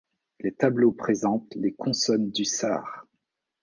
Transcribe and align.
Les 0.39 0.51
tableaux 0.51 0.93
présentent 0.93 1.53
les 1.53 1.73
consonnes 1.73 2.31
du 2.31 2.43
sar. 2.43 3.05